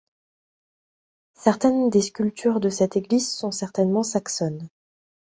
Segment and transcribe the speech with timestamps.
[1.35, 4.67] Certaines des sculptures de cette église sont certainement saxonnes.